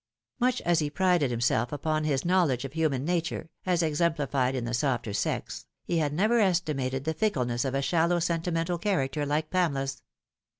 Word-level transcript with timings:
Much 0.39 0.61
as 0.61 0.79
he 0.79 0.89
prided 0.89 1.29
himself 1.29 1.71
upon 1.71 2.03
his 2.05 2.25
knowledge 2.25 2.65
of 2.65 2.73
human 2.73 3.05
nature, 3.05 3.51
as 3.67 3.83
exemplified 3.83 4.55
in 4.55 4.65
the 4.65 4.73
softer 4.73 5.13
sex, 5.13 5.67
he 5.83 5.99
had 5.99 6.11
never 6.11 6.39
estimated 6.39 7.03
the 7.03 7.13
fickleness 7.13 7.63
of 7.63 7.75
a 7.75 7.83
shallow 7.83 8.17
sentimental 8.17 8.79
character 8.79 9.27
like 9.27 9.51
Pamela's. 9.51 10.01